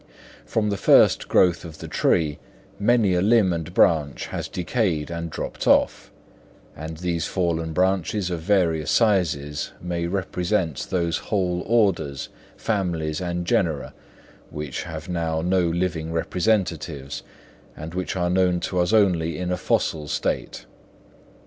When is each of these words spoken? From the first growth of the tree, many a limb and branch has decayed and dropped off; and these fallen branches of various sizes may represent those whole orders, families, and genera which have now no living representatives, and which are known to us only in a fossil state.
From 0.47 0.71
the 0.71 0.77
first 0.77 1.27
growth 1.27 1.63
of 1.63 1.77
the 1.77 1.87
tree, 1.87 2.39
many 2.79 3.13
a 3.13 3.21
limb 3.21 3.53
and 3.53 3.71
branch 3.71 4.25
has 4.29 4.47
decayed 4.47 5.11
and 5.11 5.29
dropped 5.29 5.67
off; 5.67 6.11
and 6.75 6.97
these 6.97 7.27
fallen 7.27 7.71
branches 7.71 8.31
of 8.31 8.39
various 8.41 8.89
sizes 8.89 9.73
may 9.79 10.07
represent 10.07 10.87
those 10.89 11.19
whole 11.19 11.61
orders, 11.67 12.29
families, 12.57 13.21
and 13.21 13.45
genera 13.45 13.93
which 14.49 14.81
have 14.85 15.07
now 15.07 15.43
no 15.43 15.67
living 15.67 16.11
representatives, 16.11 17.21
and 17.77 17.93
which 17.93 18.15
are 18.15 18.31
known 18.31 18.59
to 18.61 18.79
us 18.79 18.93
only 18.93 19.37
in 19.37 19.51
a 19.51 19.55
fossil 19.55 20.07
state. 20.07 20.65